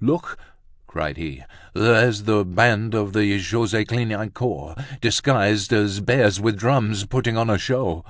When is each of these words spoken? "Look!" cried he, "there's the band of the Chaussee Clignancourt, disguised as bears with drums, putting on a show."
"Look!" 0.00 0.36
cried 0.88 1.16
he, 1.16 1.44
"there's 1.72 2.24
the 2.24 2.44
band 2.44 2.92
of 2.92 3.12
the 3.12 3.38
Chaussee 3.38 3.84
Clignancourt, 3.84 4.84
disguised 5.00 5.72
as 5.72 6.00
bears 6.00 6.40
with 6.40 6.58
drums, 6.58 7.04
putting 7.06 7.36
on 7.36 7.48
a 7.48 7.56
show." 7.56 8.04